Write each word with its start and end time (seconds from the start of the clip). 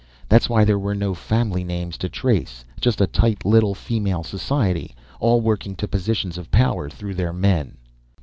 That's 0.29 0.49
why 0.49 0.63
there 0.65 0.79
were 0.79 0.95
no 0.95 1.13
family 1.13 1.63
names 1.63 1.95
to 1.99 2.09
trace 2.09 2.65
just 2.79 2.99
a 3.01 3.05
tight 3.05 3.45
little 3.45 3.75
female 3.75 4.23
society, 4.23 4.95
all 5.19 5.41
working 5.41 5.75
to 5.75 5.87
positions 5.87 6.39
of 6.39 6.49
power 6.49 6.89
through 6.89 7.13
their 7.13 7.31
men." 7.33 7.77